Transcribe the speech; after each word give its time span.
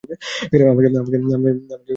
আমাকে 0.63 0.79
বেঁধেছেন 0.85 1.41
কেন? 1.43 1.81